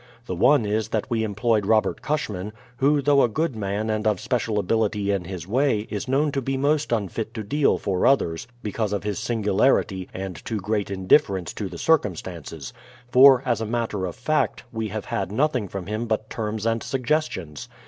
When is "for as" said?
13.13-13.61